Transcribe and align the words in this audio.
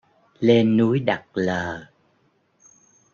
Lên 0.39 0.77
núi 0.77 0.99
đặt 0.99 1.25
lờ 1.33 1.85